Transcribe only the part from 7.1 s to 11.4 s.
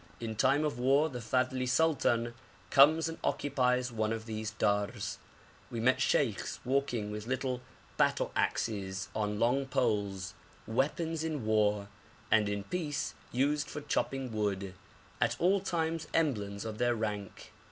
with little battle axes on long poles weapons